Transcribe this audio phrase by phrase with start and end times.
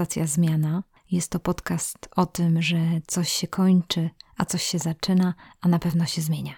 [0.00, 0.82] Stacja Zmiana.
[1.10, 5.78] Jest to podcast o tym, że coś się kończy, a coś się zaczyna, a na
[5.78, 6.52] pewno się zmienia.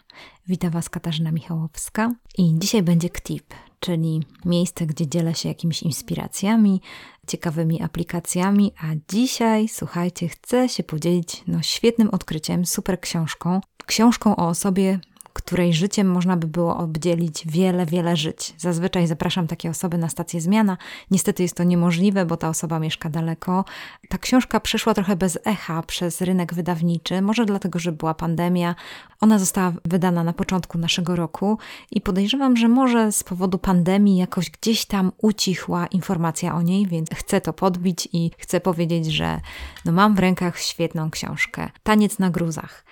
[0.46, 6.80] Witam Was Katarzyna Michałowska i dzisiaj będzie KTIP, czyli miejsce, gdzie dzielę się jakimiś inspiracjami,
[7.26, 13.60] ciekawymi aplikacjami, a dzisiaj, słuchajcie, chcę się podzielić no, świetnym odkryciem, super książką.
[13.86, 15.00] Książką o osobie,
[15.32, 18.54] której życiem można by było obdzielić wiele, wiele żyć.
[18.58, 20.76] Zazwyczaj zapraszam takie osoby na stację zmiana.
[21.10, 23.64] Niestety jest to niemożliwe, bo ta osoba mieszka daleko.
[24.08, 28.74] Ta książka przeszła trochę bez echa przez rynek wydawniczy, może dlatego, że była pandemia.
[29.20, 31.58] Ona została wydana na początku naszego roku
[31.90, 37.10] i podejrzewam, że może z powodu pandemii jakoś gdzieś tam ucichła informacja o niej, więc
[37.14, 39.40] chcę to podbić i chcę powiedzieć, że
[39.84, 41.70] no mam w rękach świetną książkę.
[41.82, 42.84] Taniec na gruzach.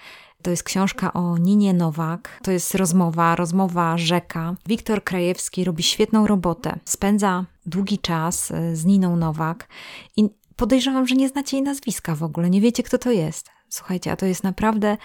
[0.43, 2.41] To jest książka o Ninie Nowak.
[2.43, 4.57] To jest rozmowa, rozmowa rzeka.
[4.67, 6.79] Wiktor Krajewski robi świetną robotę.
[6.85, 9.69] Spędza długi czas e, z Niną Nowak
[10.17, 13.51] i podejrzewam, że nie znacie jej nazwiska w ogóle, nie wiecie kto to jest.
[13.69, 14.97] Słuchajcie, a to jest naprawdę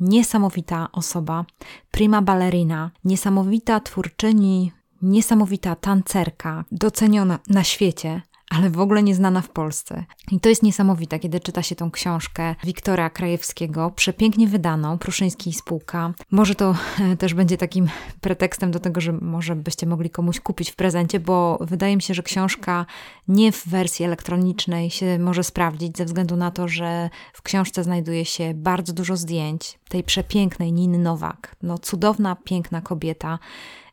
[0.00, 1.44] niesamowita osoba,
[1.90, 8.22] prima ballerina, niesamowita twórczyni, niesamowita tancerka, doceniona na świecie
[8.56, 10.04] ale w ogóle nieznana w Polsce.
[10.30, 15.52] I to jest niesamowite, kiedy czyta się tą książkę Wiktora Krajewskiego, przepięknie wydaną, Pruszyński i
[15.52, 16.14] Spółka.
[16.30, 16.74] Może to
[17.18, 17.88] też będzie takim
[18.20, 22.14] pretekstem do tego, że może byście mogli komuś kupić w prezencie, bo wydaje mi się,
[22.14, 22.86] że książka
[23.28, 28.24] nie w wersji elektronicznej się może sprawdzić, ze względu na to, że w książce znajduje
[28.24, 31.56] się bardzo dużo zdjęć tej przepięknej Niny Nowak.
[31.62, 33.38] No cudowna, piękna kobieta,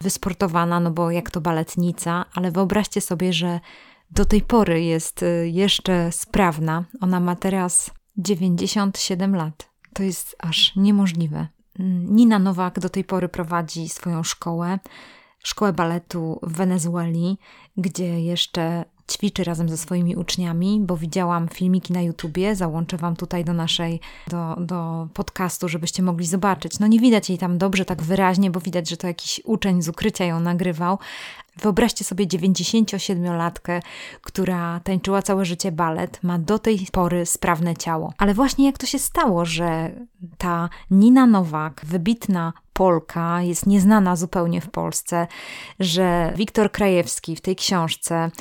[0.01, 3.59] wysportowana, no bo jak to baletnica, ale wyobraźcie sobie, że
[4.11, 6.85] do tej pory jest y, jeszcze sprawna.
[7.01, 9.69] Ona ma teraz 97 lat.
[9.93, 11.47] To jest aż niemożliwe.
[11.79, 14.79] Mm, Nina Nowak do tej pory prowadzi swoją szkołę,
[15.43, 17.37] szkołę baletu w Wenezueli,
[17.77, 23.45] gdzie jeszcze ćwiczy razem ze swoimi uczniami, bo widziałam filmiki na YouTubie, załączę Wam tutaj
[23.45, 26.79] do naszej, do, do podcastu, żebyście mogli zobaczyć.
[26.79, 29.89] No nie widać jej tam dobrze, tak wyraźnie, bo widać, że to jakiś uczeń z
[29.89, 30.99] ukrycia ją nagrywał,
[31.57, 33.81] Wyobraźcie sobie 97-latkę,
[34.21, 38.13] która tańczyła całe życie balet, ma do tej pory sprawne ciało.
[38.17, 39.91] Ale właśnie jak to się stało, że
[40.37, 45.27] ta Nina Nowak, wybitna Polka, jest nieznana zupełnie w Polsce,
[45.79, 48.31] że Wiktor Krajewski w tej książce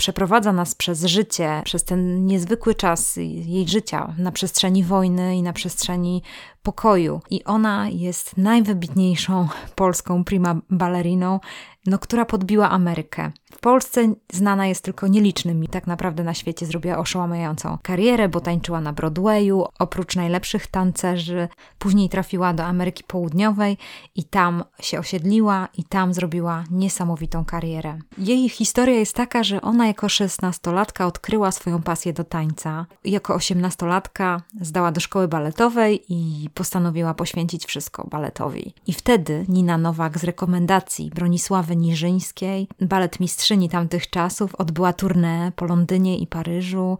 [0.00, 5.52] przeprowadza nas przez życie, przez ten niezwykły czas jej życia na przestrzeni wojny i na
[5.52, 6.22] przestrzeni
[6.62, 7.20] pokoju.
[7.30, 11.40] I ona jest najwybitniejszą polską prima balleriną,
[11.86, 13.32] no, która podbiła Amerykę.
[13.52, 15.68] W Polsce znana jest tylko nielicznymi.
[15.68, 19.64] Tak naprawdę na świecie zrobiła oszałamiającą karierę, bo tańczyła na Broadwayu.
[19.78, 23.76] Oprócz najlepszych tancerzy, później trafiła do Ameryki Południowej
[24.14, 27.98] i tam się osiedliła i tam zrobiła niesamowitą karierę.
[28.18, 32.86] Jej historia jest taka, że ona jako szesnastolatka odkryła swoją pasję do tańca.
[33.04, 38.74] Jako osiemnastolatka zdała do szkoły baletowej i postanowiła poświęcić wszystko baletowi.
[38.86, 45.66] I wtedy Nina Nowak z rekomendacji Bronisławy Niżyńskiej, balet mistrzyni tamtych czasów, odbyła tournée po
[45.66, 46.98] Londynie i Paryżu.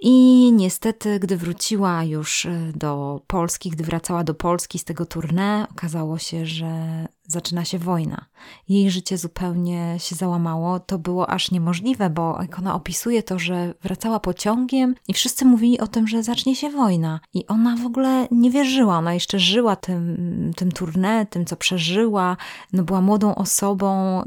[0.00, 0.12] I
[0.52, 6.46] niestety, gdy wróciła już do Polski, gdy wracała do Polski z tego tournée, okazało się,
[6.46, 8.24] że zaczyna się wojna.
[8.68, 10.80] Jej życie zupełnie się załamało.
[10.80, 15.80] To było aż niemożliwe, bo jak ona opisuje to, że wracała pociągiem i wszyscy mówili
[15.80, 17.20] o tym, że zacznie się wojna.
[17.34, 18.98] I ona w ogóle nie wierzyła.
[18.98, 22.36] Ona jeszcze żyła tym, tym tournée, tym, co przeżyła.
[22.72, 24.22] No, była młodą osobą,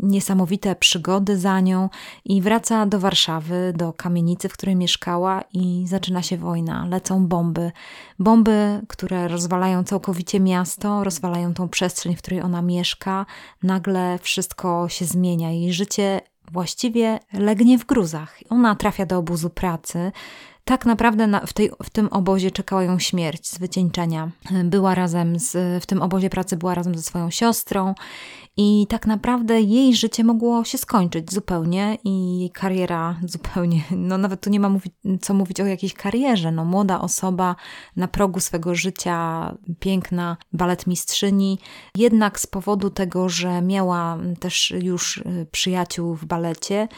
[0.00, 1.88] niesamowite przygody za nią
[2.24, 6.86] i wraca do Warszawy, do kamienicy, w której mieszkała i zaczyna się wojna.
[6.86, 7.72] Lecą bomby.
[8.18, 13.26] Bomby, które rozwalają całkowicie miasto, rozwalają tą przestrzeń, w której ona mieszka,
[13.62, 15.50] nagle wszystko się zmienia.
[15.50, 16.20] Jej życie
[16.52, 18.38] właściwie legnie w gruzach.
[18.50, 20.12] Ona trafia do obozu pracy.
[20.64, 24.30] Tak naprawdę na, w, tej, w tym obozie czekała ją śmierć z wycieńczenia.
[24.64, 27.94] Była razem z, w tym obozie pracy była razem ze swoją siostrą
[28.56, 34.40] i tak naprawdę jej życie mogło się skończyć zupełnie i jej kariera zupełnie, no nawet
[34.40, 34.70] tu nie ma
[35.20, 36.52] co mówić o jakiejś karierze.
[36.52, 37.56] No młoda osoba
[37.96, 41.58] na progu swego życia, piękna baletmistrzyni,
[41.96, 46.88] jednak z powodu tego, że miała też już y, przyjaciół w balecie,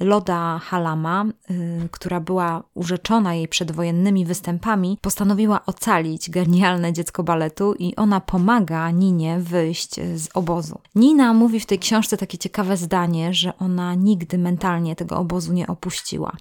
[0.00, 7.96] Loda Halama, y, która była urzeczona jej przedwojennymi występami, postanowiła ocalić genialne dziecko baletu i
[7.96, 10.80] ona pomaga Ninie wyjść z obozu.
[10.94, 15.66] Nina mówi w tej książce takie ciekawe zdanie, że ona nigdy mentalnie tego obozu nie
[15.66, 16.32] opuściła.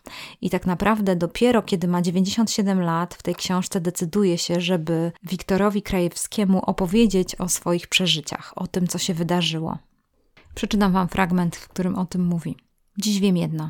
[0.42, 5.82] I tak naprawdę dopiero kiedy ma 97 lat, w tej książce decyduje się, żeby Wiktorowi
[5.82, 9.78] Krajewskiemu opowiedzieć o swoich przeżyciach, o tym, co się wydarzyło.
[10.56, 12.65] Przeczytam wam fragment, w którym o tym mówi.
[12.98, 13.70] Dziś wiem jedno.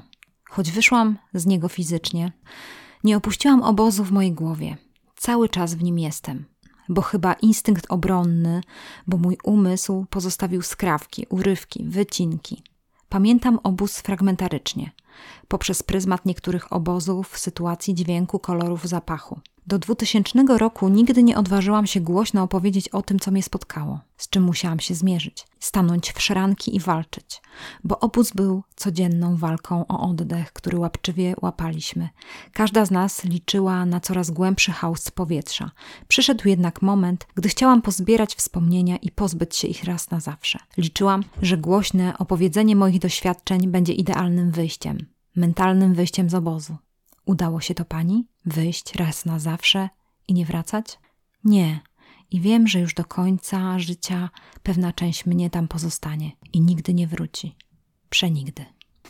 [0.50, 2.32] Choć wyszłam z niego fizycznie,
[3.04, 4.78] nie opuściłam obozu w mojej głowie.
[5.16, 6.46] Cały czas w nim jestem,
[6.90, 8.62] bo chyba instynkt obronny,
[9.08, 12.64] bo mój umysł pozostawił skrawki, urywki, wycinki.
[13.10, 14.92] Pamiętam obóz fragmentarycznie,
[15.48, 19.40] poprzez pryzmat niektórych obozów, sytuacji, dźwięku, kolorów, zapachu.
[19.68, 24.30] Do 2000 roku nigdy nie odważyłam się głośno opowiedzieć o tym, co mnie spotkało, z
[24.30, 27.42] czym musiałam się zmierzyć, stanąć w szranki i walczyć,
[27.84, 32.10] bo obóz był codzienną walką o oddech, który łapczywie łapaliśmy.
[32.54, 35.72] Każda z nas liczyła na coraz głębszy chaos powietrza.
[36.08, 40.60] Przyszedł jednak moment, gdy chciałam pozbierać wspomnienia i pozbyć się ich raz na zawsze.
[40.78, 44.98] Liczyłam, że głośne opowiedzenie moich doświadczeń będzie idealnym wyjściem,
[45.36, 46.78] mentalnym wyjściem z obozu.
[47.26, 48.28] Udało się to pani?
[48.46, 49.90] Wyjść raz na zawsze
[50.28, 51.00] i nie wracać?
[51.44, 51.80] Nie.
[52.32, 54.30] I wiem, że już do końca życia
[54.64, 57.56] pewna część mnie tam pozostanie i nigdy nie wróci.
[58.10, 58.66] Przenigdy.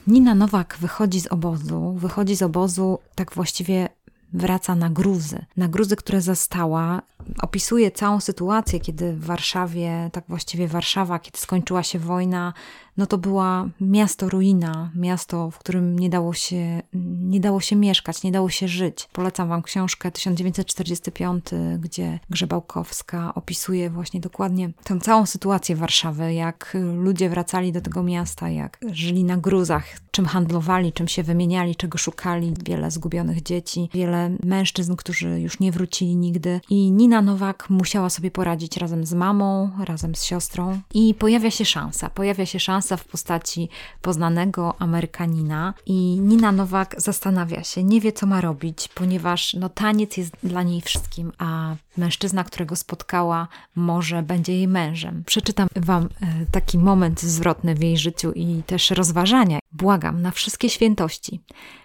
[0.08, 3.90] Nina Nowak wychodzi z obozu, wychodzi z obozu tak właściwie
[4.34, 7.02] wraca na gruzy, na gruzy, które zastała.
[7.42, 12.54] Opisuje całą sytuację, kiedy w Warszawie, tak właściwie Warszawa, kiedy skończyła się wojna,
[12.98, 16.82] no to była miasto ruina, miasto, w którym nie dało się,
[17.22, 19.08] nie dało się mieszkać, nie dało się żyć.
[19.12, 21.46] Polecam Wam książkę 1945,
[21.80, 28.50] gdzie Grzebałkowska opisuje właśnie dokładnie tę całą sytuację Warszawy, jak ludzie wracali do tego miasta,
[28.50, 32.54] jak żyli na gruzach, czym handlowali, czym się wymieniali, czego szukali.
[32.66, 36.62] Wiele zgubionych dzieci, wiele mężczyzn, którzy już nie wrócili nigdy.
[36.70, 40.80] I Nina Nowak musiała sobie poradzić razem z mamą, razem z siostrą.
[40.94, 43.70] I pojawia się szansa, pojawia się szansa w postaci
[44.02, 50.18] poznanego Amerykanina i Nina Nowak zastanawia się, nie wie co ma robić, ponieważ no, taniec
[50.18, 55.24] jest dla niej wszystkim, a mężczyzna, którego spotkała, może będzie jej mężem.
[55.26, 56.10] Przeczytam Wam e,
[56.52, 59.60] taki moment zwrotny w jej życiu i też rozważania.
[59.72, 61.42] Błagam na wszystkie świętości.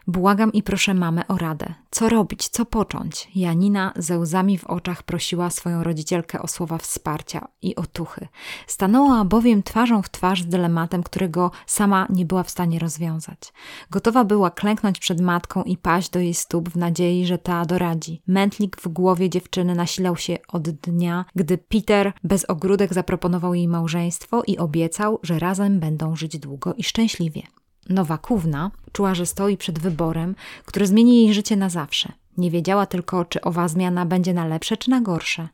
[0.06, 1.74] Błagam i proszę mamę o radę.
[1.90, 3.28] Co robić, co począć?
[3.34, 8.28] Janina ze łzami w oczach prosiła swoją rodzicielkę o słowa wsparcia i otuchy.
[8.66, 13.52] Stanęła bowiem twarzą w twarz z dylematem, którego sama nie była w stanie rozwiązać.
[13.90, 18.22] Gotowa była klęknąć przed matką i paść do jej stóp w nadziei, że ta doradzi.
[18.26, 24.42] Mętlik w głowie dziewczyny nasilał się od dnia, gdy Peter bez ogródek zaproponował jej małżeństwo
[24.46, 27.42] i obiecał, że razem będą żyć długo i szczęśliwie.
[27.88, 32.12] Nowakówna czuła, że stoi przed wyborem, który zmieni jej życie na zawsze.
[32.36, 35.48] Nie wiedziała tylko, czy owa zmiana będzie na lepsze czy na gorsze.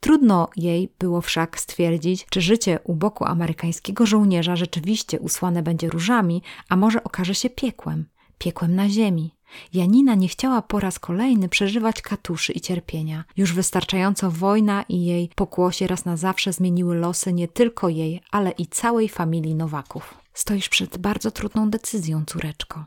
[0.00, 6.42] Trudno jej było wszak stwierdzić, czy życie u boku amerykańskiego żołnierza rzeczywiście usłane będzie różami,
[6.68, 8.06] a może okaże się piekłem
[8.38, 9.35] piekłem na ziemi.
[9.74, 13.24] Janina nie chciała po raz kolejny przeżywać katuszy i cierpienia.
[13.36, 18.50] Już wystarczająco wojna i jej pokłosie raz na zawsze zmieniły losy nie tylko jej, ale
[18.50, 20.14] i całej familii Nowaków.
[20.34, 22.84] Stoisz przed bardzo trudną decyzją, córeczko.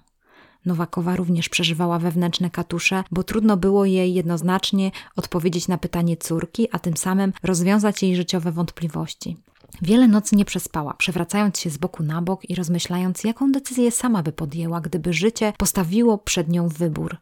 [0.65, 6.79] Nowakowa również przeżywała wewnętrzne katusze, bo trudno było jej jednoznacznie odpowiedzieć na pytanie córki, a
[6.79, 9.37] tym samym rozwiązać jej życiowe wątpliwości.
[9.81, 14.23] Wiele nocy nie przespała, przewracając się z boku na bok i rozmyślając, jaką decyzję sama
[14.23, 17.17] by podjęła, gdyby życie postawiło przed nią wybór.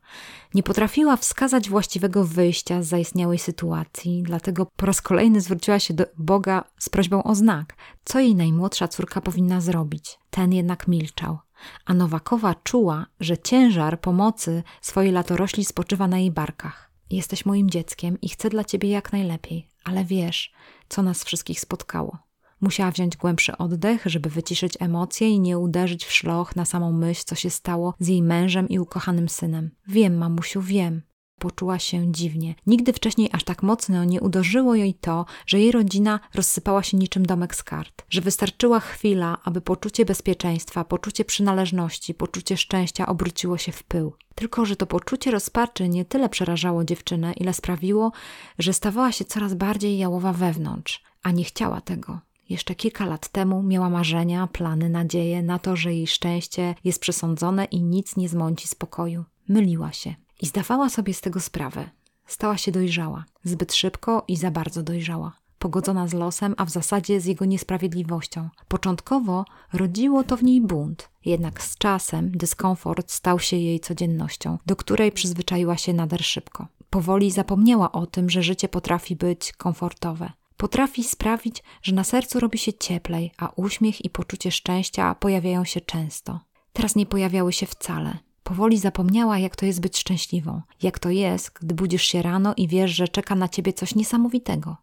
[0.53, 6.05] Nie potrafiła wskazać właściwego wyjścia z zaistniałej sytuacji, dlatego po raz kolejny zwróciła się do
[6.17, 10.19] Boga z prośbą o znak, co jej najmłodsza córka powinna zrobić.
[10.29, 11.37] Ten jednak milczał.
[11.85, 16.91] A Nowakowa czuła, że ciężar pomocy swojej latorośli spoczywa na jej barkach.
[17.09, 20.51] Jesteś moim dzieckiem i chcę dla ciebie jak najlepiej, ale wiesz,
[20.89, 22.26] co nas wszystkich spotkało.
[22.61, 27.23] Musiała wziąć głębszy oddech, żeby wyciszyć emocje i nie uderzyć w szloch na samą myśl,
[27.25, 29.71] co się stało z jej mężem i ukochanym synem.
[29.87, 31.01] Wiem, mamusiu, wiem.
[31.39, 32.55] Poczuła się dziwnie.
[32.67, 37.25] Nigdy wcześniej aż tak mocno nie uderzyło jej to, że jej rodzina rozsypała się niczym
[37.25, 43.71] domek z kart, że wystarczyła chwila, aby poczucie bezpieczeństwa, poczucie przynależności, poczucie szczęścia obróciło się
[43.71, 44.13] w pył.
[44.35, 48.11] Tylko, że to poczucie rozpaczy nie tyle przerażało dziewczynę, ile sprawiło,
[48.59, 52.26] że stawała się coraz bardziej jałowa wewnątrz, a nie chciała tego.
[52.49, 57.65] Jeszcze kilka lat temu miała marzenia, plany, nadzieje na to, że jej szczęście jest przesądzone
[57.65, 59.23] i nic nie zmąci spokoju.
[59.49, 61.89] Myliła się i zdawała sobie z tego sprawę.
[62.27, 67.21] Stała się dojrzała, zbyt szybko i za bardzo dojrzała pogodzona z losem, a w zasadzie
[67.21, 68.49] z jego niesprawiedliwością.
[68.67, 74.75] Początkowo rodziło to w niej bunt, jednak z czasem dyskomfort stał się jej codziennością, do
[74.75, 76.67] której przyzwyczaiła się nader szybko.
[76.89, 80.31] Powoli zapomniała o tym, że życie potrafi być komfortowe.
[80.57, 85.81] Potrafi sprawić, że na sercu robi się cieplej, a uśmiech i poczucie szczęścia pojawiają się
[85.81, 86.39] często.
[86.73, 88.17] Teraz nie pojawiały się wcale.
[88.43, 92.67] Powoli zapomniała, jak to jest być szczęśliwą, jak to jest, gdy budzisz się rano i
[92.67, 94.77] wiesz, że czeka na ciebie coś niesamowitego.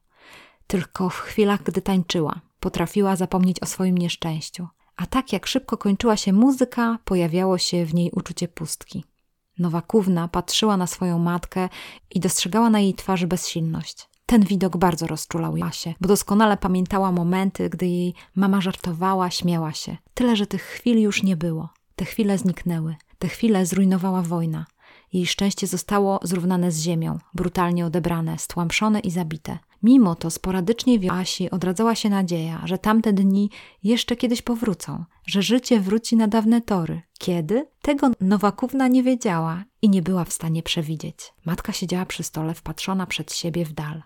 [0.67, 4.69] Tylko w chwilach, gdy tańczyła, potrafiła zapomnieć o swoim nieszczęściu.
[4.97, 9.05] A tak jak szybko kończyła się muzyka, pojawiało się w niej uczucie pustki.
[9.59, 11.69] Nowakówna patrzyła na swoją matkę
[12.11, 14.09] i dostrzegała na jej twarzy bezsilność.
[14.27, 19.97] Ten widok bardzo rozczulał Jasię, bo doskonale pamiętała momenty, gdy jej mama żartowała, śmiała się.
[20.15, 21.69] Tyle, że tych chwil już nie było.
[21.97, 22.97] Te chwile zniknęły.
[23.19, 24.67] Te chwile zrujnowała wojna.
[25.13, 29.59] Jej szczęście zostało zrównane z ziemią, brutalnie odebrane, stłamszone i zabite.
[29.83, 33.51] Mimo to sporadycznie w Asi odradzała się nadzieja, że tamte dni
[33.83, 37.03] jeszcze kiedyś powrócą, że życie wróci na dawne tory.
[37.19, 37.67] Kiedy?
[37.83, 41.17] Tego Nowakówna nie wiedziała i nie była w stanie przewidzieć.
[41.45, 44.03] Matka siedziała przy stole wpatrzona przed siebie w dal,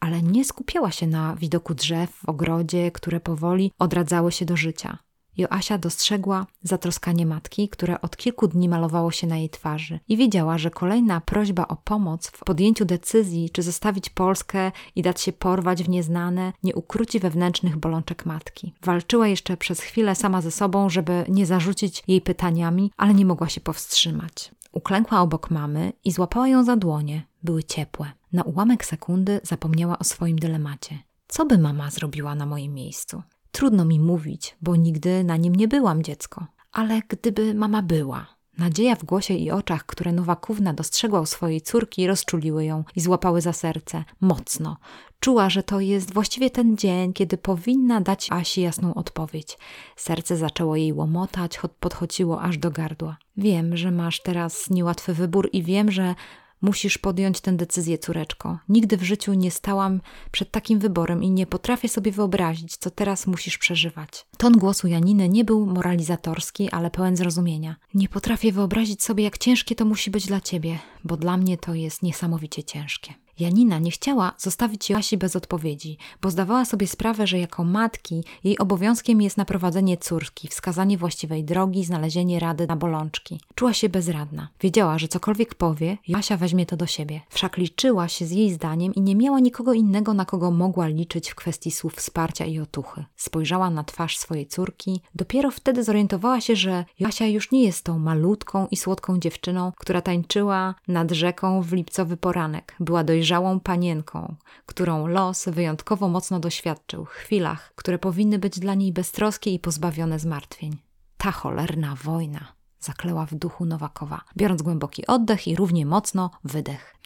[0.00, 4.98] ale nie skupiała się na widoku drzew w ogrodzie, które powoli odradzały się do życia.
[5.36, 10.58] Joasia dostrzegła zatroskanie matki, które od kilku dni malowało się na jej twarzy i wiedziała,
[10.58, 15.82] że kolejna prośba o pomoc w podjęciu decyzji, czy zostawić Polskę i dać się porwać
[15.82, 18.74] w nieznane, nie ukróci wewnętrznych bolączek matki.
[18.82, 23.48] Walczyła jeszcze przez chwilę sama ze sobą, żeby nie zarzucić jej pytaniami, ale nie mogła
[23.48, 24.50] się powstrzymać.
[24.72, 27.22] Uklękła obok mamy i złapała ją za dłonie.
[27.42, 28.12] Były ciepłe.
[28.36, 30.98] Na ułamek sekundy zapomniała o swoim dylemacie.
[31.28, 33.22] Co by mama zrobiła na moim miejscu?
[33.52, 36.46] Trudno mi mówić, bo nigdy na nim nie byłam dziecko.
[36.72, 38.26] Ale gdyby mama była,
[38.58, 43.40] Nadzieja w głosie i oczach, które Nowakówna dostrzegła u swojej córki, rozczuliły ją i złapały
[43.40, 44.04] za serce.
[44.20, 44.76] Mocno.
[45.20, 49.58] Czuła, że to jest właściwie ten dzień, kiedy powinna dać Asi jasną odpowiedź.
[49.96, 53.16] Serce zaczęło jej łomotać, podchodziło aż do gardła.
[53.36, 56.14] Wiem, że masz teraz niełatwy wybór i wiem, że
[56.62, 58.58] Musisz podjąć tę decyzję, córeczko.
[58.68, 63.26] Nigdy w życiu nie stałam przed takim wyborem i nie potrafię sobie wyobrazić, co teraz
[63.26, 64.26] musisz przeżywać.
[64.38, 67.76] Ton głosu Janiny nie był moralizatorski, ale pełen zrozumienia.
[67.94, 71.74] Nie potrafię wyobrazić sobie, jak ciężkie to musi być dla ciebie, bo dla mnie to
[71.74, 73.14] jest niesamowicie ciężkie.
[73.38, 78.58] Janina nie chciała zostawić Joasi bez odpowiedzi, bo zdawała sobie sprawę, że jako matki jej
[78.58, 83.40] obowiązkiem jest naprowadzenie córki, wskazanie właściwej drogi, znalezienie rady na bolączki.
[83.54, 84.48] Czuła się bezradna.
[84.60, 87.20] Wiedziała, że cokolwiek powie, Joasia weźmie to do siebie.
[87.30, 91.30] Wszak liczyła się z jej zdaniem i nie miała nikogo innego, na kogo mogła liczyć
[91.30, 93.04] w kwestii słów wsparcia i otuchy.
[93.16, 95.00] Spojrzała na twarz swojej córki.
[95.14, 100.00] Dopiero wtedy zorientowała się, że Joasia już nie jest tą malutką i słodką dziewczyną, która
[100.02, 102.76] tańczyła nad rzeką w lipcowy poranek.
[102.80, 108.74] Była dojrzała dojrzałą panienką, którą los wyjątkowo mocno doświadczył, w chwilach, które powinny być dla
[108.74, 110.76] niej beztroskie i pozbawione zmartwień.
[111.16, 116.96] Ta cholerna wojna, zakleła w duchu Nowakowa, biorąc głęboki oddech i równie mocno wydech.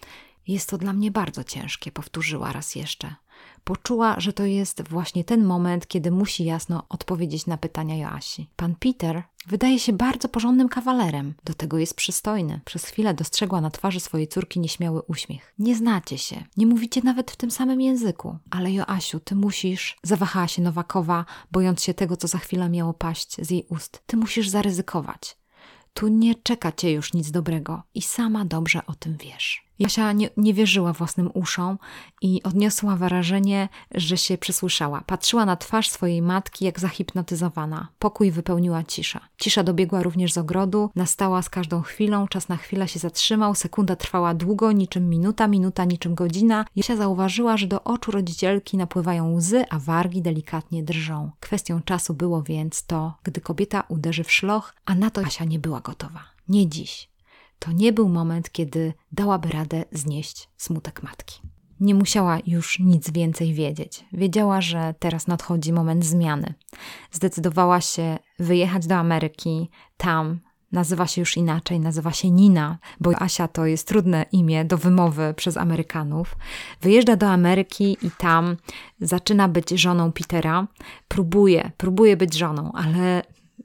[0.47, 3.15] Jest to dla mnie bardzo ciężkie, powtórzyła raz jeszcze.
[3.65, 8.49] Poczuła, że to jest właśnie ten moment, kiedy musi jasno odpowiedzieć na pytania Joasi.
[8.57, 11.35] Pan Peter wydaje się bardzo porządnym kawalerem.
[11.45, 12.61] Do tego jest przystojny.
[12.65, 15.55] Przez chwilę dostrzegła na twarzy swojej córki nieśmiały uśmiech.
[15.59, 18.39] Nie znacie się, nie mówicie nawet w tym samym języku.
[18.51, 19.99] Ale Joasiu, ty musisz...
[20.03, 24.03] Zawahała się Nowakowa, bojąc się tego, co za chwilę miało paść z jej ust.
[24.07, 25.37] Ty musisz zaryzykować.
[25.95, 29.70] Tu nie czeka cię już nic dobrego i sama dobrze o tym wiesz.
[29.81, 31.79] Jasia nie, nie wierzyła własnym uszom
[32.23, 35.01] i odniosła wrażenie, że się przesłyszała.
[35.07, 37.89] Patrzyła na twarz swojej matki jak zahipnotyzowana.
[37.99, 39.21] Pokój wypełniła cisza.
[39.39, 43.97] Cisza dobiegła również z ogrodu, nastała z każdą chwilą, czas na chwilę się zatrzymał, sekunda
[43.97, 46.65] trwała długo, niczym minuta, minuta niczym godzina.
[46.77, 51.31] Jasia zauważyła, że do oczu rodzicielki napływają łzy, a wargi delikatnie drżą.
[51.41, 55.59] Kwestią czasu było więc to, gdy kobieta uderzy w szloch, a na to Jasia nie
[55.59, 56.23] była gotowa.
[56.49, 57.10] Nie dziś
[57.61, 61.41] to nie był moment, kiedy dałaby radę znieść smutek matki.
[61.81, 64.05] Nie musiała już nic więcej wiedzieć.
[64.13, 66.55] Wiedziała, że teraz nadchodzi moment zmiany.
[67.13, 70.41] Zdecydowała się wyjechać do Ameryki, tam
[70.73, 75.35] nazywa się już inaczej, nazywa się Nina, bo Asia to jest trudne imię do wymowy
[75.37, 76.37] przez Amerykanów.
[76.81, 78.57] Wyjeżdża do Ameryki i tam
[79.01, 80.67] zaczyna być żoną Petera.
[81.09, 83.23] Próbuje, próbuje być żoną, ale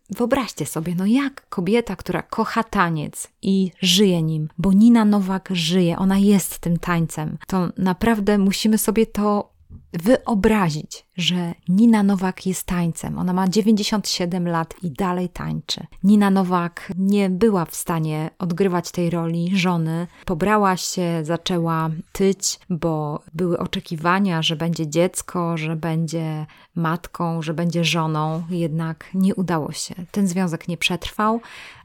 [0.10, 5.98] Wyobraźcie sobie, no jak kobieta, która kocha taniec i żyje nim, bo Nina Nowak żyje,
[5.98, 9.55] ona jest tym tańcem, to naprawdę musimy sobie to
[10.04, 13.20] wyobrazić, że Nina Nowak jest tańcem.
[13.20, 15.88] Ona ma 97 lat i dalej tańczy.
[16.04, 20.08] Nina Nowak nie była w stanie odgrywać tej roli żony.
[20.26, 27.84] Pobrała się, zaczęła tyć, bo były oczekiwania, że będzie dziecko, że będzie matką, że będzie
[27.84, 28.44] żoną.
[28.50, 29.96] Jednak nie udało się.
[30.12, 31.42] Ten związek nie przetrwał,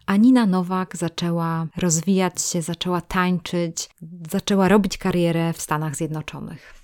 [0.06, 3.90] a Nina Nowak zaczęła rozwijać się, zaczęła tańczyć,
[4.30, 6.79] zaczęła robić karierę w Stanach Zjednoczonych.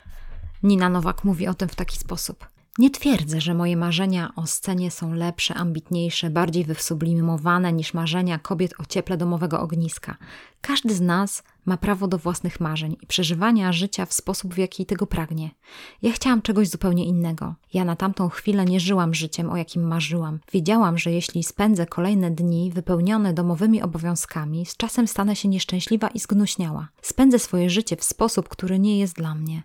[0.63, 2.47] Nina Nowak mówi o tym w taki sposób.
[2.79, 8.75] Nie twierdzę, że moje marzenia o scenie są lepsze, ambitniejsze, bardziej wysublimowane niż marzenia kobiet
[8.79, 10.17] o cieple domowego ogniska.
[10.61, 14.87] Każdy z nas ma prawo do własnych marzeń i przeżywania życia w sposób, w jaki
[14.87, 15.51] tego pragnie.
[16.03, 17.55] Ja chciałam czegoś zupełnie innego.
[17.73, 20.39] Ja na tamtą chwilę nie żyłam życiem, o jakim marzyłam.
[20.53, 26.21] Wiedziałam, że jeśli spędzę kolejne dni wypełnione domowymi obowiązkami, z czasem stanę się nieszczęśliwa i
[26.21, 26.89] zgnuśniała.
[27.03, 29.63] Spędzę swoje życie w sposób, który nie jest dla mnie,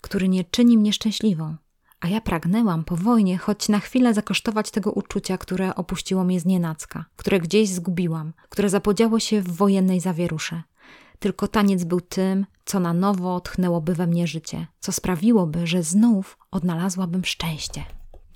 [0.00, 1.56] który nie czyni mnie szczęśliwą.
[2.00, 6.46] A ja pragnęłam po wojnie choć na chwilę zakosztować tego uczucia, które opuściło mnie z
[6.46, 10.62] nienacka, które gdzieś zgubiłam, które zapodziało się w wojennej zawierusze.
[11.18, 16.38] Tylko taniec był tym, co na nowo tchnęłoby we mnie życie, co sprawiłoby, że znów
[16.50, 17.84] odnalazłabym szczęście.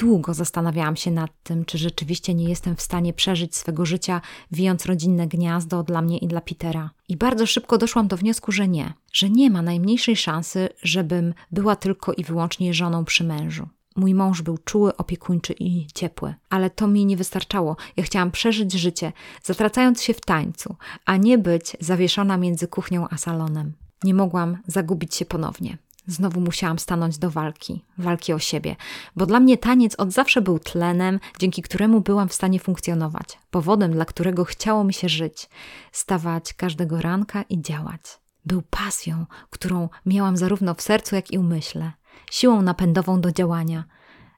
[0.00, 4.21] Długo zastanawiałam się nad tym, czy rzeczywiście nie jestem w stanie przeżyć swego życia,
[4.52, 6.90] wijąc rodzinne gniazdo dla mnie i dla Petera.
[7.09, 11.76] I bardzo szybko doszłam do wniosku, że nie, że nie ma najmniejszej szansy, żebym była
[11.76, 13.69] tylko i wyłącznie żoną przy mężu.
[13.97, 17.76] Mój mąż był czuły, opiekuńczy i ciepły, ale to mi nie wystarczało.
[17.97, 23.16] Ja chciałam przeżyć życie, zatracając się w tańcu, a nie być zawieszona między kuchnią a
[23.16, 23.73] salonem.
[24.04, 25.78] Nie mogłam zagubić się ponownie.
[26.11, 28.76] Znowu musiałam stanąć do walki, walki o siebie,
[29.17, 33.93] bo dla mnie taniec od zawsze był tlenem, dzięki któremu byłam w stanie funkcjonować, powodem,
[33.93, 35.49] dla którego chciało mi się żyć,
[35.93, 38.00] stawać każdego ranka i działać.
[38.45, 41.93] Był pasją, którą miałam zarówno w sercu, jak i umyśle,
[42.31, 43.85] siłą napędową do działania,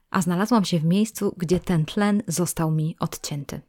[0.09, 3.61] a znalazłam się w miejscu, gdzie ten tlen został mi odcięty.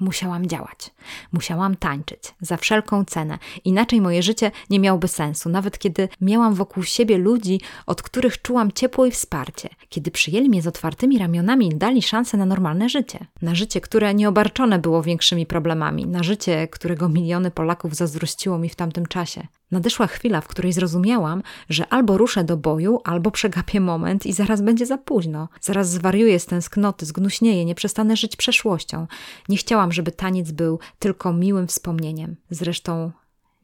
[0.00, 0.90] Musiałam działać,
[1.32, 6.82] musiałam tańczyć za wszelką cenę, inaczej moje życie nie miałoby sensu, nawet kiedy miałam wokół
[6.82, 11.74] siebie ludzi, od których czułam ciepło i wsparcie, kiedy przyjęli mnie z otwartymi ramionami i
[11.74, 13.26] dali szansę na normalne życie.
[13.42, 18.68] Na życie, które nie obarczone było większymi problemami, na życie, którego miliony Polaków zazdrościło mi
[18.68, 19.46] w tamtym czasie.
[19.70, 24.62] Nadeszła chwila, w której zrozumiałam, że albo ruszę do boju, albo przegapię moment i zaraz
[24.62, 25.48] będzie za późno.
[25.60, 29.06] Zaraz zwariuję z tęsknoty, zgnuśnieję, nie przestanę żyć przeszłością.
[29.48, 32.36] Nie chciałam, żeby taniec był tylko miłym wspomnieniem.
[32.50, 33.12] Zresztą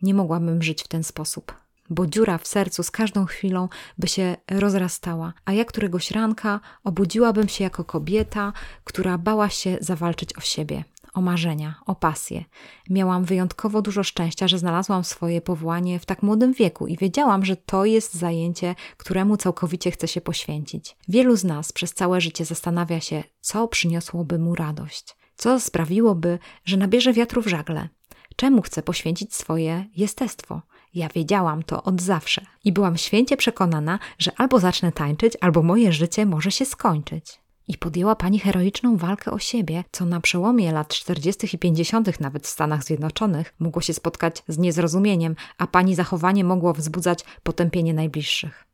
[0.03, 1.55] nie mogłabym żyć w ten sposób,
[1.91, 7.49] bo dziura w sercu z każdą chwilą by się rozrastała, a ja któregoś ranka obudziłabym
[7.49, 8.53] się jako kobieta,
[8.85, 10.85] która bała się zawalczyć o siebie
[11.15, 12.45] o marzenia, o pasję.
[12.91, 17.57] Miałam wyjątkowo dużo szczęścia, że znalazłam swoje powołanie w tak młodym wieku i wiedziałam, że
[17.57, 20.97] to jest zajęcie, któremu całkowicie chcę się poświęcić.
[21.09, 26.77] Wielu z nas przez całe życie zastanawia się, co przyniosłoby mu radość, co sprawiłoby, że
[26.77, 27.89] nabierze wiatru w żagle.
[28.37, 30.63] Czemu chce poświęcić swoje jestestwo?
[30.95, 35.93] Ja wiedziałam to od zawsze i byłam święcie przekonana, że albo zacznę tańczyć, albo moje
[35.93, 37.42] życie może się skończyć.
[37.73, 41.57] I podjęła pani heroiczną walkę o siebie, co na przełomie lat 40.
[41.57, 42.21] i 50.
[42.21, 47.95] nawet w Stanach Zjednoczonych mogło się spotkać z niezrozumieniem, a pani zachowanie mogło wzbudzać potępienie
[47.95, 48.65] najbliższych.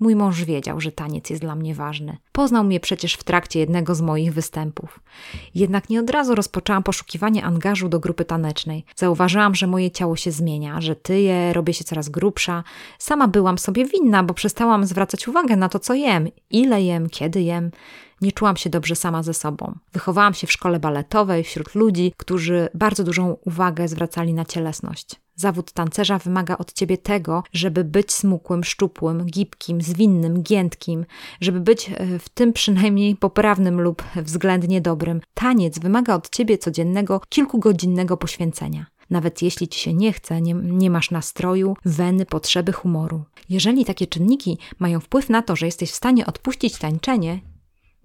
[0.00, 2.16] Mój mąż wiedział, że taniec jest dla mnie ważny.
[2.32, 5.00] Poznał mnie przecież w trakcie jednego z moich występów.
[5.54, 8.84] Jednak nie od razu rozpoczęłam poszukiwanie angażu do grupy tanecznej.
[8.96, 12.64] Zauważyłam, że moje ciało się zmienia, że tyję, robię się coraz grubsza.
[12.98, 17.42] Sama byłam sobie winna, bo przestałam zwracać uwagę na to, co jem, ile jem, kiedy
[17.42, 17.70] jem.
[18.20, 19.78] Nie czułam się dobrze sama ze sobą.
[19.92, 25.20] Wychowałam się w szkole baletowej wśród ludzi, którzy bardzo dużą uwagę zwracali na cielesność.
[25.34, 31.06] Zawód tancerza wymaga od ciebie tego, żeby być smukłym, szczupłym, gibkim, zwinnym, giętkim,
[31.40, 35.20] żeby być e, w tym przynajmniej poprawnym lub względnie dobrym.
[35.34, 38.86] Taniec wymaga od ciebie codziennego, kilkugodzinnego poświęcenia.
[39.10, 43.24] Nawet jeśli ci się nie chce, nie, nie, masz nastroju, weny, potrzeby, humoru.
[43.48, 47.40] Jeżeli takie czynniki mają wpływ na to, że jesteś w stanie odpuścić tańczenie,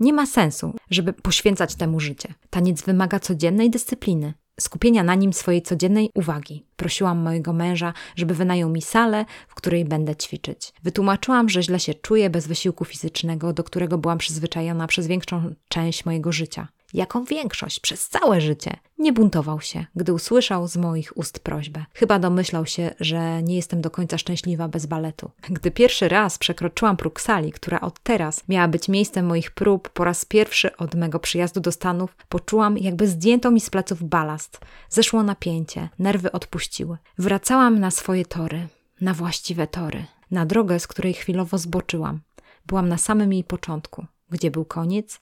[0.02, 2.34] nie ma sensu, żeby poświęcać temu życie.
[2.50, 6.66] Taniec wymaga codziennej dyscypliny, skupienia na nim swojej codziennej uwagi.
[6.76, 10.74] Prosiłam mojego męża, żeby wynajął mi salę, w której będę ćwiczyć.
[10.84, 16.06] Wytłumaczyłam, że źle się czuję bez wysiłku fizycznego, do którego byłam przyzwyczajona przez większą część
[16.06, 21.40] mojego życia jaką większość przez całe życie, nie buntował się, gdy usłyszał z moich ust
[21.40, 21.86] prośbę.
[21.94, 25.32] Chyba domyślał się, że nie jestem do końca szczęśliwa bez baletu.
[25.50, 30.04] Gdy pierwszy raz przekroczyłam próg sali, która od teraz miała być miejscem moich prób, po
[30.04, 34.60] raz pierwszy od mego przyjazdu do Stanów, poczułam, jakby zdjęto mi z pleców balast.
[34.90, 36.98] Zeszło napięcie, nerwy odpuściły.
[37.18, 38.68] Wracałam na swoje tory,
[39.02, 42.20] na właściwe tory, na drogę, z której chwilowo zboczyłam.
[42.66, 44.06] Byłam na samym jej początku.
[44.30, 45.20] Gdzie był koniec?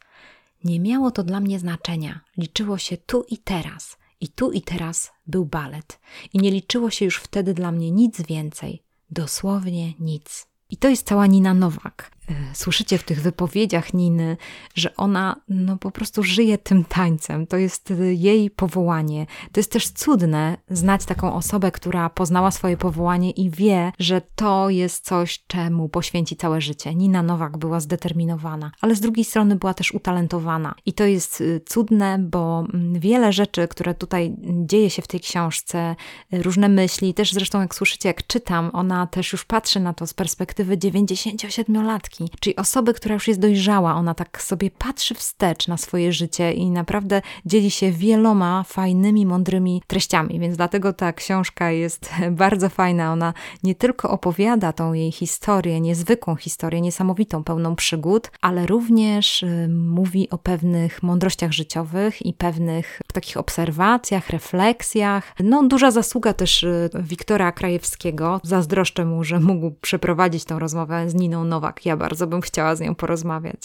[0.64, 2.20] Nie miało to dla mnie znaczenia.
[2.38, 3.98] Liczyło się tu i teraz.
[4.22, 6.00] I tu i teraz był balet.
[6.34, 8.84] I nie liczyło się już wtedy dla mnie nic więcej.
[9.12, 10.48] Dosłownie nic.
[10.70, 12.12] I to jest cała Nina Nowak.
[12.54, 14.38] Słyszycie w tych wypowiedziach Niny,
[14.76, 17.48] że ona no po prostu żyje tym tańcem.
[17.48, 19.26] To jest jej powołanie.
[19.52, 24.70] To jest też cudne znać taką osobę, która poznała swoje powołanie i wie, że to
[24.70, 26.96] jest coś, czemu poświęci całe życie.
[26.96, 30.76] Nina Nowak była zdeterminowana, ale z drugiej strony była też utalentowana.
[30.86, 35.20] I to jest y, cudne, bo mm, wiele rzeczy, które tutaj dzieje się w tej
[35.20, 35.96] książce,
[36.32, 40.14] różne myśli, też zresztą jak słyszycie, jak czytam, ona też już patrzy na to z
[40.14, 43.96] perspektywy 97-latki, czyli osoby, która już jest dojrzała.
[43.96, 49.82] Ona tak sobie patrzy wstecz na swoje życie i naprawdę dzieli się wieloma fajnymi, mądrymi
[49.88, 53.12] treściami, więc dlatego ta książka jest bardzo fajna.
[53.12, 59.68] Ona nie tylko opowiada tą jej historię, niezwykłą historię, niesamowitą, pełną przygód, ale również y,
[59.70, 65.34] mówi o pewnych mądrościach życiowych i pewnych takich obserwacjach, refleksjach.
[65.40, 68.42] No, duża zasługa też y, Wiktora Krajewskiego.
[68.44, 71.86] Zazdroszczę mu, że mógł przeprowadzić tą rozmowę z Niną Nowak.
[71.86, 73.62] Ja bardzo bym chciała z nią porozmawiać.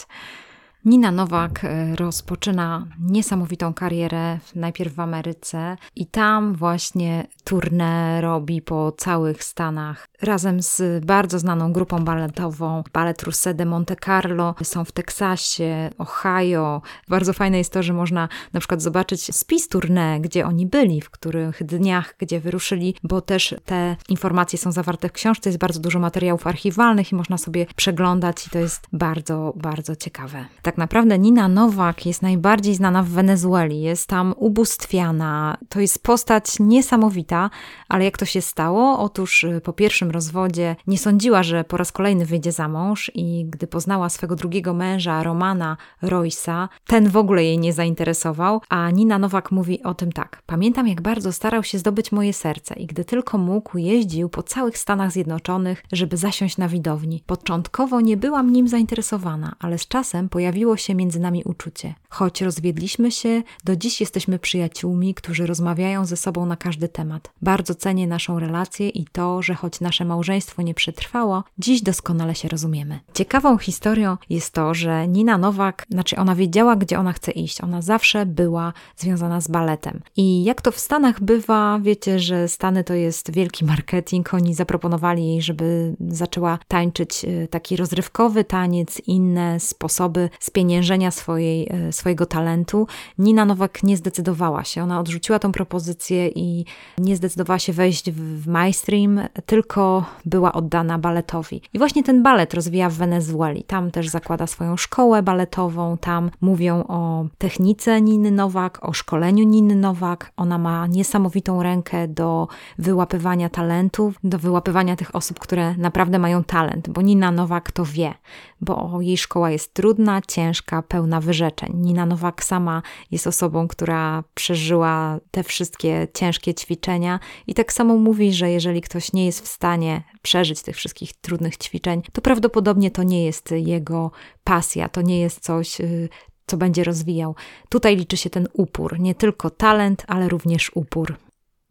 [0.85, 8.91] Nina Nowak e, rozpoczyna niesamowitą karierę najpierw w Ameryce i tam właśnie tournée robi po
[8.91, 10.07] całych Stanach.
[10.21, 16.81] Razem z bardzo znaną grupą baletową Ballet Russe de Monte Carlo są w Teksasie, Ohio.
[17.07, 21.09] Bardzo fajne jest to, że można na przykład zobaczyć spis tournée, gdzie oni byli, w
[21.09, 25.49] których dniach, gdzie wyruszyli, bo też te informacje są zawarte w książce.
[25.49, 30.45] Jest bardzo dużo materiałów archiwalnych i można sobie przeglądać i to jest bardzo, bardzo ciekawe.
[30.61, 35.57] Tak tak naprawdę Nina Nowak jest najbardziej znana w Wenezueli, jest tam ubóstwiana.
[35.69, 37.49] To jest postać niesamowita,
[37.89, 38.99] ale jak to się stało?
[38.99, 43.45] Otóż y, po pierwszym rozwodzie nie sądziła, że po raz kolejny wyjdzie za mąż i
[43.49, 49.19] gdy poznała swego drugiego męża, Romana Roysa, ten w ogóle jej nie zainteresował, a Nina
[49.19, 50.41] Nowak mówi o tym tak.
[50.45, 54.77] Pamiętam, jak bardzo starał się zdobyć moje serce i gdy tylko mógł, jeździł po całych
[54.77, 57.23] Stanach Zjednoczonych, żeby zasiąść na widowni.
[57.25, 61.93] Początkowo nie byłam nim zainteresowana, ale z czasem pojawiło pojawiło się między nami uczucie.
[62.15, 67.31] Choć rozwiedliśmy się, do dziś jesteśmy przyjaciółmi, którzy rozmawiają ze sobą na każdy temat.
[67.41, 72.47] Bardzo cenię naszą relację i to, że choć nasze małżeństwo nie przetrwało, dziś doskonale się
[72.47, 72.99] rozumiemy.
[73.13, 77.61] Ciekawą historią jest to, że Nina Nowak, znaczy ona wiedziała, gdzie ona chce iść.
[77.61, 80.01] Ona zawsze była związana z baletem.
[80.17, 84.33] I jak to w Stanach bywa, wiecie, że Stany to jest wielki marketing.
[84.33, 91.91] Oni zaproponowali jej, żeby zaczęła tańczyć y, taki rozrywkowy taniec, inne sposoby spieniężenia swojej, e,
[92.05, 92.87] swojego talentu.
[93.17, 94.83] Nina Nowak nie zdecydowała się.
[94.83, 96.65] Ona odrzuciła tą propozycję i
[96.97, 101.61] nie zdecydowała się wejść w mainstream, tylko była oddana baletowi.
[101.73, 103.63] I właśnie ten balet rozwija w Wenezueli.
[103.63, 109.75] Tam też zakłada swoją szkołę baletową, tam mówią o technice Niny Nowak, o szkoleniu Niny
[109.75, 110.31] Nowak.
[110.37, 116.89] Ona ma niesamowitą rękę do wyłapywania talentów, do wyłapywania tych osób, które naprawdę mają talent,
[116.89, 118.13] bo Nina Nowak to wie,
[118.61, 121.71] bo jej szkoła jest trudna, ciężka, pełna wyrzeczeń.
[121.95, 122.81] Nina Nowak sama
[123.11, 129.13] jest osobą, która przeżyła te wszystkie ciężkie ćwiczenia i tak samo mówi, że jeżeli ktoś
[129.13, 134.11] nie jest w stanie przeżyć tych wszystkich trudnych ćwiczeń, to prawdopodobnie to nie jest jego
[134.43, 136.09] pasja, to nie jest coś, y,
[136.47, 137.35] co będzie rozwijał.
[137.69, 141.24] Tutaj liczy się ten upór, nie tylko talent, ale również upór.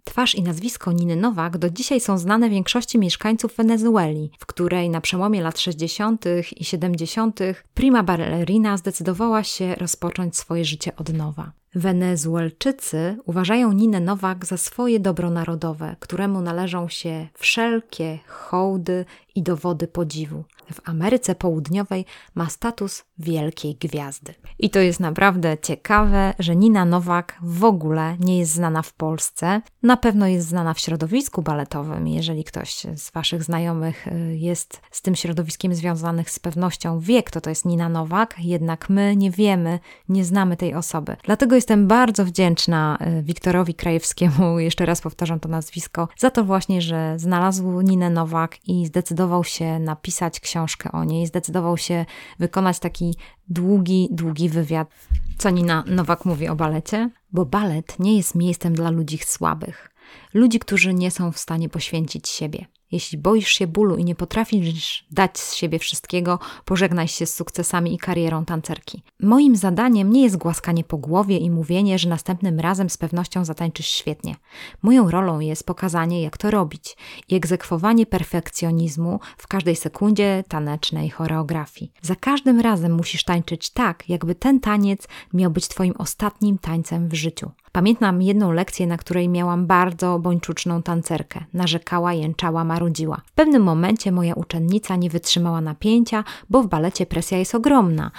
[0.05, 5.01] Twarz i nazwisko Niny Nowak do dzisiaj są znane większości mieszkańców Wenezueli, w której na
[5.01, 6.25] przełomie lat 60.
[6.57, 7.41] i 70.
[7.75, 11.53] prima ballerina zdecydowała się rozpocząć swoje życie od nowa.
[11.75, 19.89] Wenezuelczycy uważają Ninę Nowak za swoje dobro narodowe, któremu należą się wszelkie hołdy i dowody
[19.89, 20.45] podziwu.
[20.73, 24.35] W Ameryce Południowej ma status wielkiej gwiazdy.
[24.59, 29.61] I to jest naprawdę ciekawe, że Nina Nowak w ogóle nie jest znana w Polsce.
[29.83, 32.09] Na pewno jest znana w środowisku baletowym.
[32.09, 37.41] Jeżeli ktoś z Waszych znajomych y, jest z tym środowiskiem związanych, z pewnością wie, kto
[37.41, 41.17] to jest Nina Nowak, jednak my nie wiemy, nie znamy tej osoby.
[41.25, 46.83] Dlatego jestem bardzo wdzięczna y, Wiktorowi Krajewskiemu, jeszcze raz powtarzam to nazwisko, za to właśnie,
[46.83, 50.54] że znalazł Ninę Nowak i zdecydował się napisać książkę
[50.93, 52.07] o niej, zdecydował się
[52.39, 53.15] wykonać taki
[53.49, 54.95] długi, długi wywiad.
[55.39, 57.11] Co Nina Nowak mówi o balecie?
[57.33, 59.91] Bo balet nie jest miejscem dla ludzi słabych,
[60.35, 62.67] ludzi, którzy nie są w stanie poświęcić siebie.
[62.95, 67.95] Jeśli boisz się bólu i nie potrafisz dać z siebie wszystkiego, pożegnaj się z sukcesami
[67.95, 69.03] i karierą tancerki.
[69.21, 73.87] Moim zadaniem nie jest głaskanie po głowie i mówienie, że następnym razem z pewnością zatańczysz
[73.87, 74.37] świetnie.
[74.83, 76.97] Moją rolą jest pokazanie, jak to robić
[77.29, 81.93] i egzekwowanie perfekcjonizmu w każdej sekundzie tanecznej choreografii.
[82.03, 87.15] Za każdym razem musisz tańczyć tak, jakby ten taniec miał być Twoim ostatnim tańcem w
[87.15, 87.51] życiu.
[87.75, 91.45] Pamiętam jedną lekcję, na której miałam bardzo bończuczną tancerkę.
[91.53, 93.23] Narzekała, jęczała, marudziła.
[93.27, 98.11] W pewnym momencie moja uczennica nie wytrzymała napięcia, bo w balecie presja jest ogromna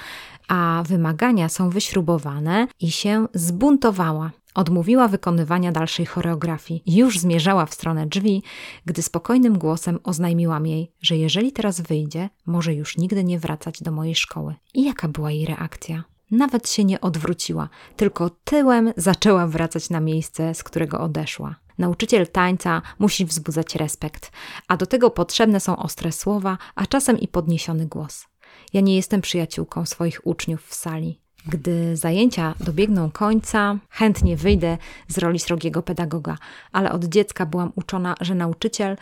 [0.48, 4.32] a wymagania są wyśrubowane i się zbuntowała.
[4.56, 6.84] Odmówiła wykonywania dalszej choreografii.
[6.86, 8.44] Już zmierzała w stronę drzwi,
[8.86, 13.92] gdy spokojnym głosem oznajmiłam jej, że jeżeli teraz wyjdzie, może już nigdy nie wracać do
[13.92, 14.56] mojej szkoły.
[14.74, 16.04] I jaka była jej reakcja?
[16.32, 21.56] Nawet się nie odwróciła, tylko tyłem zaczęła wracać na miejsce, z którego odeszła.
[21.78, 24.32] Nauczyciel tańca musi wzbudzać respekt,
[24.68, 28.28] a do tego potrzebne są ostre słowa, a czasem i podniesiony głos.
[28.74, 31.20] Ja nie jestem przyjaciółką swoich uczniów w sali.
[31.48, 36.38] Gdy zajęcia dobiegną końca, chętnie wyjdę z roli srogiego pedagoga,
[36.72, 38.98] ale od dziecka byłam uczona, że nauczyciel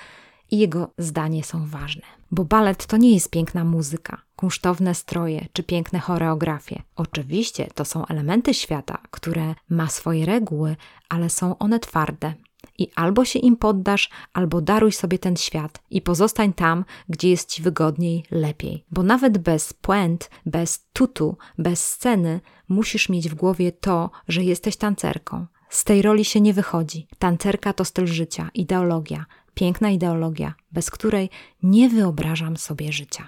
[0.52, 2.04] i jego zdanie są ważne.
[2.34, 6.82] Bo balet to nie jest piękna muzyka, kunsztowne stroje czy piękne choreografie.
[6.96, 10.76] Oczywiście to są elementy świata, które ma swoje reguły,
[11.10, 12.34] ale są one twarde,
[12.78, 17.50] i albo się im poddasz, albo daruj sobie ten świat i pozostań tam, gdzie jest
[17.50, 18.86] ci wygodniej, lepiej.
[18.92, 24.78] Bo nawet bez puent, bez tutu, bez sceny, musisz mieć w głowie to, że jesteś
[24.78, 25.46] tancerką.
[25.70, 27.08] Z tej roli się nie wychodzi.
[27.20, 31.30] Tancerka to styl życia, ideologia, piękna ideologia, bez której
[31.64, 33.28] nie wyobrażam sobie życia.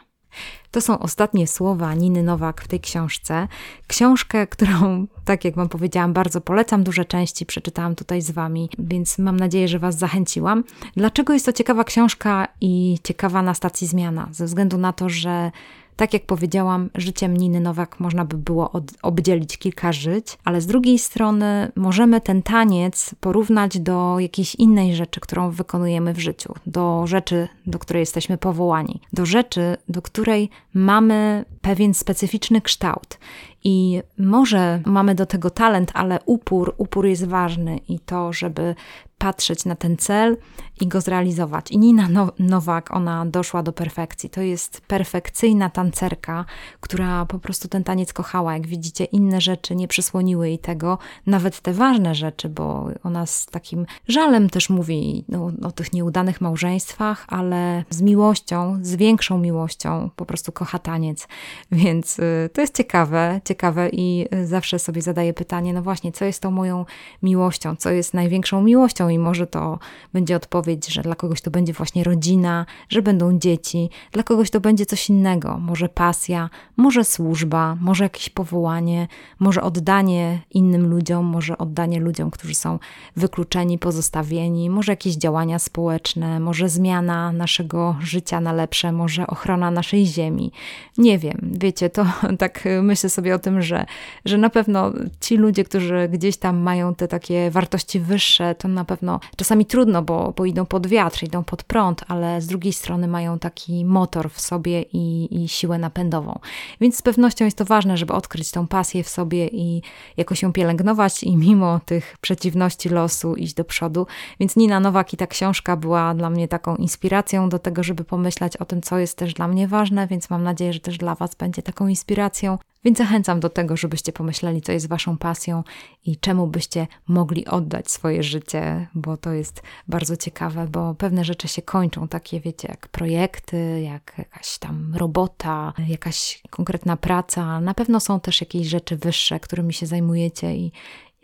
[0.71, 3.47] To są ostatnie słowa Niny Nowak w tej książce.
[3.87, 6.83] Książkę, którą, tak jak Wam powiedziałam, bardzo polecam.
[6.83, 10.63] Duże części przeczytałam tutaj z Wami, więc mam nadzieję, że Was zachęciłam.
[10.95, 14.27] Dlaczego jest to ciekawa książka i ciekawa na stacji zmiana?
[14.31, 15.51] Ze względu na to, że
[15.95, 20.67] tak jak powiedziałam, życiem Niny Nowak można by było od, obdzielić kilka żyć, ale z
[20.67, 27.07] drugiej strony możemy ten taniec porównać do jakiejś innej rzeczy, którą wykonujemy w życiu, do
[27.07, 33.19] rzeczy, do której jesteśmy powołani, do rzeczy, do której mamy pewien specyficzny kształt.
[33.63, 38.75] I może mamy do tego talent, ale upór, upór jest ważny i to, żeby
[39.17, 40.37] patrzeć na ten cel
[40.81, 41.71] i go zrealizować.
[41.71, 42.07] I Nina
[42.39, 44.29] Nowak, ona doszła do perfekcji.
[44.29, 46.45] To jest perfekcyjna tancerka,
[46.79, 48.53] która po prostu ten taniec kochała.
[48.53, 53.45] Jak widzicie, inne rzeczy nie przysłoniły jej tego, nawet te ważne rzeczy, bo ona z
[53.45, 60.09] takim żalem też mówi no, o tych nieudanych małżeństwach, ale z miłością, z większą miłością
[60.15, 61.27] po prostu kocha taniec.
[61.71, 66.25] Więc y, to jest ciekawe, ciekawe i y, zawsze sobie zadaję pytanie, no właśnie, co
[66.25, 66.85] jest tą moją
[67.23, 69.79] miłością, co jest największą miłością i może to
[70.13, 74.59] będzie odpowiedź, że dla kogoś to będzie właśnie rodzina, że będą dzieci, dla kogoś to
[74.59, 79.07] będzie coś innego, może pasja, może służba, może jakieś powołanie,
[79.39, 82.79] może oddanie innym ludziom, może oddanie ludziom, którzy są
[83.15, 90.05] wykluczeni, pozostawieni, może jakieś działania społeczne, może zmiana naszego życia na lepsze, może ochrona naszej
[90.05, 90.51] ziemi.
[90.97, 92.05] Nie wiem, wiecie, to
[92.39, 93.85] tak myślę sobie o tym, że,
[94.25, 98.85] że na pewno ci ludzie, którzy gdzieś tam mają te takie wartości wyższe, to na
[98.85, 102.73] pewno pewno czasami trudno, bo, bo idą pod wiatr, idą pod prąd, ale z drugiej
[102.73, 106.39] strony mają taki motor w sobie i, i siłę napędową.
[106.81, 109.81] Więc z pewnością jest to ważne, żeby odkryć tą pasję w sobie i
[110.17, 114.07] jakoś ją pielęgnować i mimo tych przeciwności losu iść do przodu.
[114.39, 118.57] Więc Nina Nowak i ta książka była dla mnie taką inspiracją do tego, żeby pomyśleć
[118.57, 121.35] o tym, co jest też dla mnie ważne, więc mam nadzieję, że też dla Was
[121.35, 122.57] będzie taką inspiracją.
[122.85, 125.63] Więc zachęcam do tego, żebyście pomyśleli, co jest Waszą pasją
[126.05, 131.47] i czemu byście mogli oddać swoje życie, bo to jest bardzo ciekawe, bo pewne rzeczy
[131.47, 137.61] się kończą, takie wiecie, jak projekty, jak jakaś tam robota, jakaś konkretna praca.
[137.61, 140.71] Na pewno są też jakieś rzeczy wyższe, którymi się zajmujecie i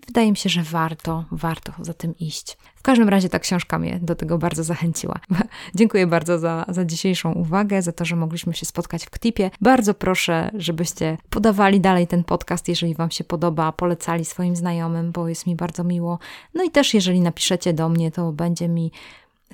[0.07, 2.57] wydaje mi się, że warto, warto za tym iść.
[2.75, 5.19] W każdym razie ta książka mnie do tego bardzo zachęciła.
[5.75, 9.51] Dziękuję bardzo za, za dzisiejszą uwagę, za to, że mogliśmy się spotkać w Ktipie.
[9.61, 15.27] Bardzo proszę, żebyście podawali dalej ten podcast, jeżeli Wam się podoba, polecali swoim znajomym, bo
[15.27, 16.19] jest mi bardzo miło.
[16.53, 18.91] No i też, jeżeli napiszecie do mnie, to będzie mi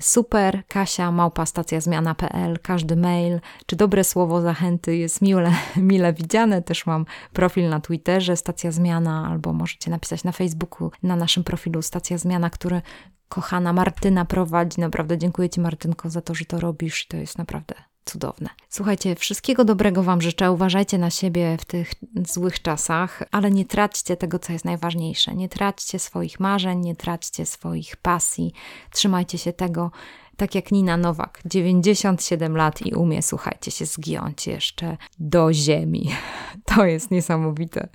[0.00, 6.62] Super, Kasia, małpa stacjazmiana.pl, każdy mail czy dobre słowo zachęty jest mile, mile widziane.
[6.62, 11.82] Też mam profil na Twitterze Stacja Zmiana, albo możecie napisać na Facebooku na naszym profilu
[11.82, 12.82] Stacja Zmiana, który
[13.28, 14.80] kochana Martyna prowadzi.
[14.80, 17.06] Naprawdę dziękuję Ci, Martynko, za to, że to robisz.
[17.06, 17.74] To jest naprawdę
[18.10, 18.48] cudowne.
[18.68, 20.52] Słuchajcie, wszystkiego dobrego Wam życzę.
[20.52, 21.92] Uważajcie na siebie w tych
[22.28, 25.34] złych czasach, ale nie traćcie tego, co jest najważniejsze.
[25.34, 28.52] Nie traćcie swoich marzeń, nie traćcie swoich pasji.
[28.92, 29.90] Trzymajcie się tego,
[30.38, 36.10] tak jak Nina Nowak, 97 lat i umie, słuchajcie, się zgiąć jeszcze do ziemi.
[36.64, 37.88] To jest niesamowite.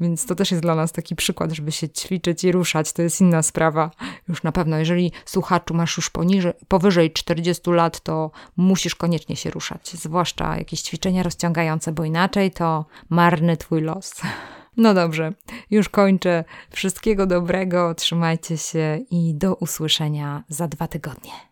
[0.00, 2.92] Więc to też jest dla nas taki przykład, żeby się ćwiczyć i ruszać.
[2.92, 3.90] To jest inna sprawa.
[4.28, 9.50] Już na pewno, jeżeli słuchaczu masz już poniżej, powyżej 40 lat, to musisz koniecznie się
[9.50, 9.90] ruszać.
[9.90, 14.14] Zwłaszcza jakieś ćwiczenia rozciągające, bo inaczej to marny twój los.
[14.76, 15.32] No dobrze,
[15.70, 16.44] już kończę.
[16.70, 21.49] Wszystkiego dobrego, trzymajcie się i do usłyszenia za dwa tygodnie.